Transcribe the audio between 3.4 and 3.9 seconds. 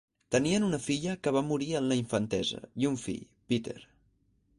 Peter.